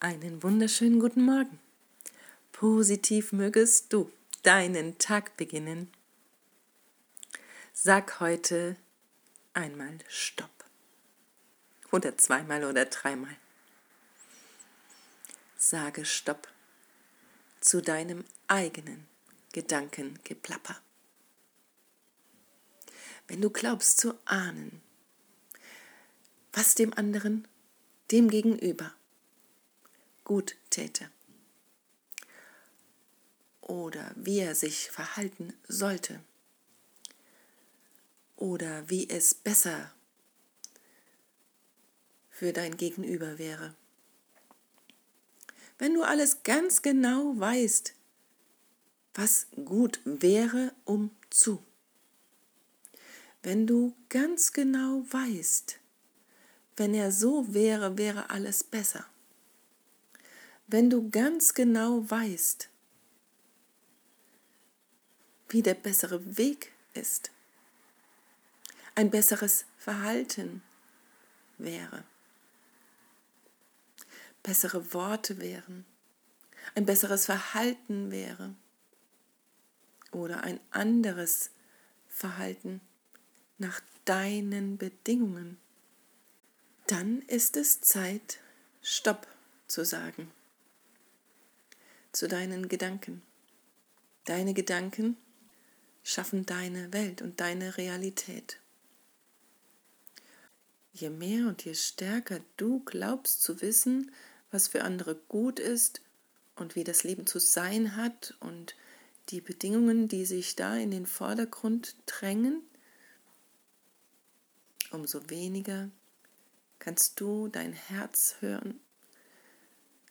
[0.00, 1.58] Einen wunderschönen guten Morgen.
[2.52, 4.12] Positiv mögest du
[4.44, 5.90] deinen Tag beginnen.
[7.72, 8.76] Sag heute
[9.54, 10.52] einmal Stopp.
[11.90, 13.36] Oder zweimal oder dreimal.
[15.56, 16.46] Sage Stopp
[17.58, 19.04] zu deinem eigenen
[19.50, 20.80] Gedankengeplapper.
[23.26, 24.80] Wenn du glaubst zu ahnen,
[26.52, 27.48] was dem anderen,
[28.12, 28.94] dem Gegenüber
[30.28, 31.10] gut täte
[33.62, 36.20] oder wie er sich verhalten sollte
[38.36, 39.90] oder wie es besser
[42.28, 43.74] für dein Gegenüber wäre.
[45.78, 47.94] Wenn du alles ganz genau weißt,
[49.14, 51.62] was gut wäre, um zu.
[53.42, 55.78] Wenn du ganz genau weißt,
[56.76, 59.06] wenn er so wäre, wäre alles besser
[60.68, 62.68] wenn du ganz genau weißt,
[65.48, 67.30] wie der bessere Weg ist,
[68.94, 70.62] ein besseres Verhalten
[71.56, 72.04] wäre,
[74.42, 75.86] bessere Worte wären,
[76.74, 78.54] ein besseres Verhalten wäre
[80.12, 81.50] oder ein anderes
[82.08, 82.82] Verhalten
[83.56, 85.56] nach deinen Bedingungen,
[86.86, 88.38] dann ist es Zeit,
[88.82, 89.26] Stopp
[89.66, 90.30] zu sagen
[92.12, 93.22] zu deinen Gedanken.
[94.24, 95.16] Deine Gedanken
[96.02, 98.58] schaffen deine Welt und deine Realität.
[100.92, 104.10] Je mehr und je stärker du glaubst zu wissen,
[104.50, 106.00] was für andere gut ist
[106.56, 108.74] und wie das Leben zu sein hat und
[109.28, 112.62] die Bedingungen, die sich da in den Vordergrund drängen,
[114.90, 115.90] umso weniger
[116.78, 118.80] kannst du dein Herz hören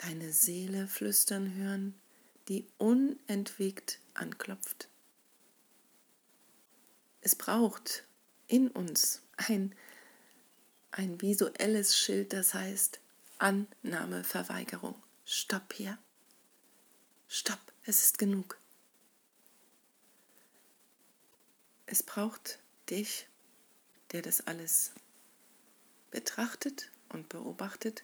[0.00, 1.94] deine Seele flüstern hören,
[2.48, 4.88] die unentwegt anklopft.
[7.20, 8.06] Es braucht
[8.46, 9.74] in uns ein,
[10.90, 13.00] ein visuelles Schild, das heißt
[13.38, 15.00] Annahmeverweigerung.
[15.24, 15.98] Stopp hier.
[17.28, 18.58] Stopp, es ist genug.
[21.84, 22.58] Es braucht
[22.88, 23.28] dich,
[24.12, 24.92] der das alles
[26.10, 28.02] betrachtet und beobachtet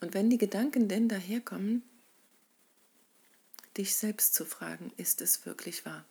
[0.00, 1.82] und wenn die Gedanken denn daherkommen,
[3.76, 6.04] dich selbst zu fragen, ist es wirklich wahr?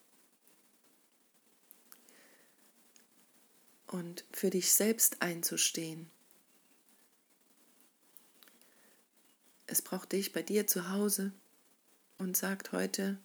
[3.88, 6.10] Und für dich selbst einzustehen.
[9.66, 11.32] Es braucht dich bei dir zu Hause
[12.18, 13.18] und sagt heute,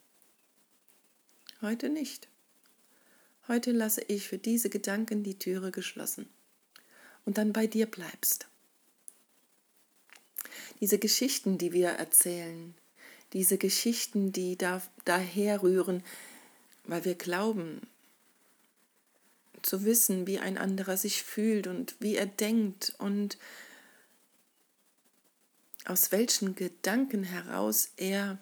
[1.60, 2.28] heute nicht.
[3.48, 6.28] Heute lasse ich für diese Gedanken die Türe geschlossen
[7.24, 8.48] und dann bei dir bleibst
[10.82, 12.74] diese Geschichten, die wir erzählen,
[13.32, 16.02] diese Geschichten, die da, daherrühren,
[16.82, 17.82] weil wir glauben
[19.62, 23.38] zu wissen, wie ein anderer sich fühlt und wie er denkt und
[25.84, 28.38] aus welchen Gedanken heraus er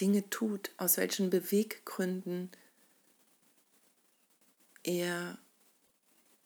[0.00, 2.50] Dinge tut, aus welchen Beweggründen
[4.82, 5.36] er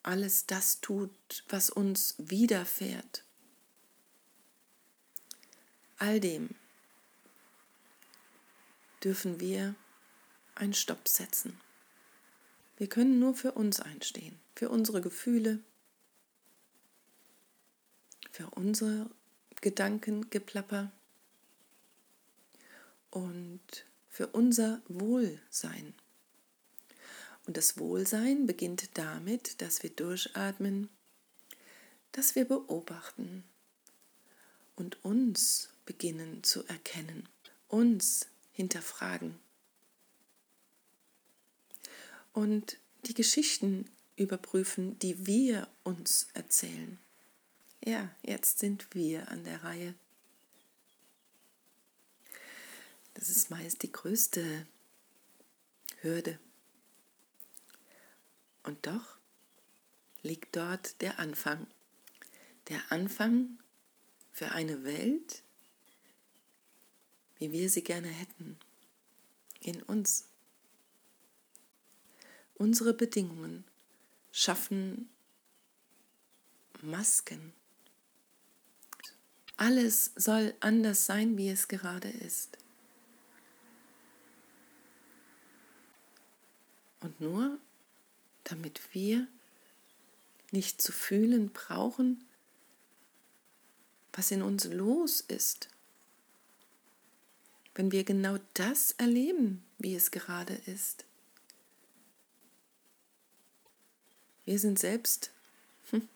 [0.02, 3.22] alles das tut, was uns widerfährt
[5.98, 6.50] all dem
[9.02, 9.74] dürfen wir
[10.54, 11.60] einen Stopp setzen.
[12.76, 15.60] Wir können nur für uns einstehen, für unsere Gefühle,
[18.30, 19.10] für unsere
[19.60, 20.92] Gedankengeplapper
[23.10, 25.94] und für unser Wohlsein.
[27.46, 30.88] Und das Wohlsein beginnt damit, dass wir durchatmen,
[32.12, 33.42] dass wir beobachten
[34.76, 37.26] und uns beginnen zu erkennen,
[37.66, 39.40] uns hinterfragen
[42.34, 42.76] und
[43.06, 46.98] die Geschichten überprüfen, die wir uns erzählen.
[47.82, 49.94] Ja, jetzt sind wir an der Reihe.
[53.14, 54.66] Das ist meist die größte
[56.02, 56.38] Hürde.
[58.62, 59.16] Und doch
[60.20, 61.66] liegt dort der Anfang.
[62.68, 63.58] Der Anfang
[64.32, 65.42] für eine Welt,
[67.38, 68.58] wie wir sie gerne hätten,
[69.60, 70.26] in uns.
[72.54, 73.64] Unsere Bedingungen
[74.32, 75.08] schaffen
[76.80, 77.52] Masken.
[79.56, 82.58] Alles soll anders sein, wie es gerade ist.
[87.00, 87.58] Und nur
[88.44, 89.26] damit wir
[90.50, 92.24] nicht zu fühlen brauchen,
[94.12, 95.68] was in uns los ist,
[97.78, 101.04] wenn wir genau das erleben, wie es gerade ist.
[104.44, 105.30] Wir sind selbst
[105.90, 106.08] hm,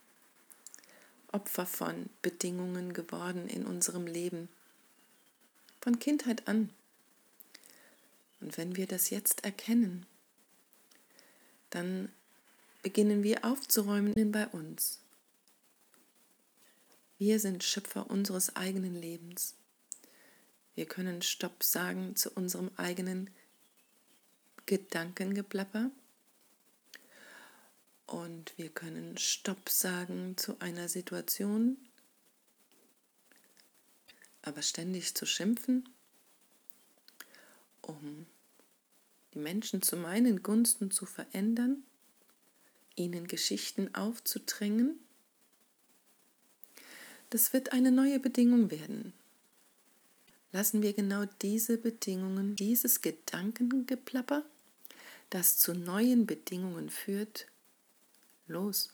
[1.30, 4.48] Opfer von Bedingungen geworden in unserem Leben,
[5.80, 6.70] von Kindheit an.
[8.40, 10.04] Und wenn wir das jetzt erkennen,
[11.70, 12.10] dann
[12.82, 14.98] beginnen wir aufzuräumen bei uns.
[17.18, 19.54] Wir sind Schöpfer unseres eigenen Lebens.
[20.74, 23.28] Wir können Stopp sagen zu unserem eigenen
[24.66, 25.90] Gedankengeplapper.
[28.06, 31.76] Und wir können Stopp sagen zu einer Situation,
[34.42, 35.88] aber ständig zu schimpfen,
[37.80, 38.26] um
[39.34, 41.84] die Menschen zu meinen Gunsten zu verändern,
[42.96, 44.98] ihnen Geschichten aufzudrängen,
[47.30, 49.14] das wird eine neue Bedingung werden
[50.52, 54.44] lassen wir genau diese Bedingungen, dieses Gedankengeplapper,
[55.30, 57.46] das zu neuen Bedingungen führt,
[58.46, 58.90] los.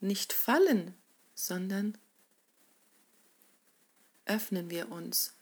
[0.00, 0.94] Nicht fallen,
[1.34, 1.96] sondern
[4.26, 5.32] öffnen wir uns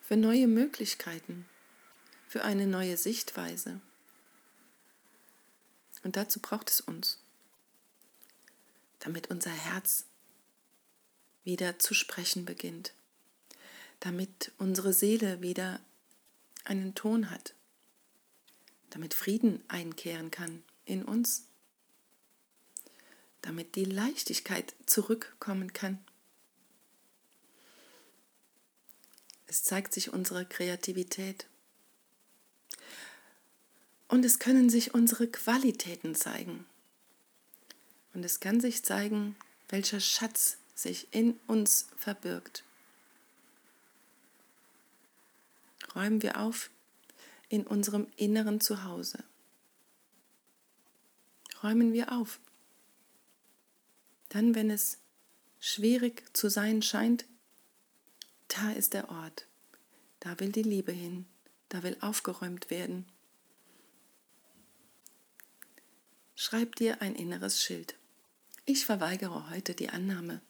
[0.00, 1.46] für neue Möglichkeiten,
[2.28, 3.80] für eine neue Sichtweise.
[6.04, 7.18] Und dazu braucht es uns,
[9.00, 10.04] damit unser Herz
[11.42, 12.92] wieder zu sprechen beginnt
[14.00, 15.80] damit unsere Seele wieder
[16.64, 17.54] einen Ton hat,
[18.90, 21.46] damit Frieden einkehren kann in uns,
[23.42, 25.98] damit die Leichtigkeit zurückkommen kann.
[29.46, 31.46] Es zeigt sich unsere Kreativität.
[34.08, 36.64] Und es können sich unsere Qualitäten zeigen.
[38.12, 39.36] Und es kann sich zeigen,
[39.68, 42.65] welcher Schatz sich in uns verbirgt.
[45.96, 46.70] Räumen wir auf
[47.48, 49.24] in unserem inneren Zuhause.
[51.62, 52.38] Räumen wir auf.
[54.28, 54.98] Dann, wenn es
[55.58, 57.24] schwierig zu sein scheint,
[58.48, 59.46] da ist der Ort.
[60.20, 61.26] Da will die Liebe hin.
[61.68, 63.06] Da will aufgeräumt werden.
[66.34, 67.96] Schreib dir ein inneres Schild.
[68.66, 70.42] Ich verweigere heute die Annahme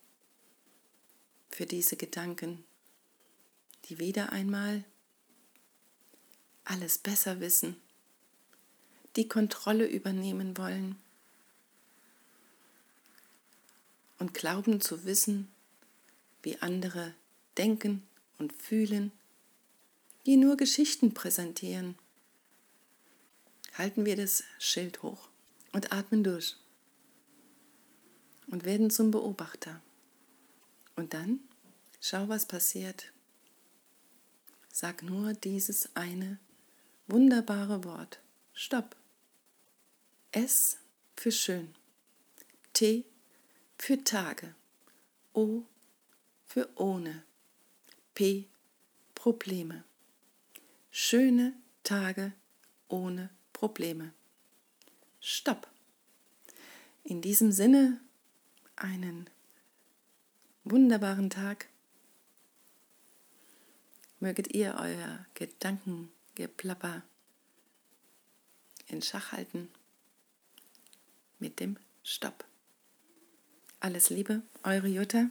[1.49, 2.65] für diese Gedanken,
[3.85, 4.85] die wieder einmal
[6.67, 7.77] alles besser wissen,
[9.15, 10.97] die Kontrolle übernehmen wollen
[14.19, 15.49] und glauben zu wissen,
[16.43, 17.15] wie andere
[17.57, 18.07] denken
[18.39, 19.13] und fühlen,
[20.27, 21.97] die nur Geschichten präsentieren.
[23.75, 25.29] Halten wir das Schild hoch
[25.73, 26.57] und atmen durch
[28.49, 29.81] und werden zum Beobachter.
[30.97, 31.41] Und dann
[32.01, 33.13] schau, was passiert.
[34.73, 36.39] Sag nur dieses eine
[37.07, 38.21] wunderbare Wort.
[38.53, 38.97] Stopp.
[40.33, 40.79] S
[41.17, 41.75] für schön.
[42.73, 43.05] T
[43.79, 44.55] für Tage.
[45.33, 45.63] O
[46.47, 47.23] für ohne.
[48.15, 48.47] P
[49.15, 49.85] Probleme.
[50.91, 52.33] Schöne Tage
[52.89, 54.13] ohne Probleme.
[55.21, 55.69] Stopp.
[57.05, 58.01] In diesem Sinne
[58.75, 59.29] einen
[60.65, 61.69] wunderbaren Tag.
[64.19, 67.03] Möget ihr euer Gedanken Geplapper
[68.87, 69.69] in Schach halten
[71.39, 72.45] mit dem Stopp.
[73.81, 75.31] Alles Liebe, eure Jutta.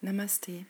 [0.00, 0.66] Namaste.